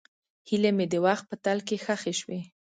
هیلې 0.47 0.71
مې 0.77 0.85
د 0.91 0.95
وخت 1.05 1.23
په 1.29 1.35
تل 1.43 1.57
کې 1.67 1.77
ښخې 1.83 2.13
شوې. 2.19 2.39